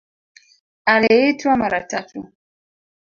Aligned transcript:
Aliitwa 0.85 1.57
mara 1.57 1.81
tatu 1.81 2.31